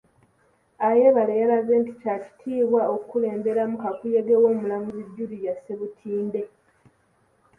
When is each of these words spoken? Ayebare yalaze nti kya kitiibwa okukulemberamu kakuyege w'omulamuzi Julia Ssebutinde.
Ayebare 0.87 1.33
yalaze 1.41 1.73
nti 1.81 1.91
kya 2.01 2.15
kitiibwa 2.23 2.81
okukulemberamu 2.93 3.75
kakuyege 3.83 4.33
w'omulamuzi 4.41 5.03
Julia 5.15 5.53
Ssebutinde. 5.55 6.41